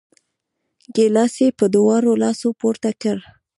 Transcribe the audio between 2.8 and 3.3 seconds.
کړ!